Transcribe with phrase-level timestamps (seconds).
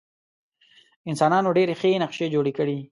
[1.09, 2.77] انسانانو ډېرې ښې نقشې جوړې کړې.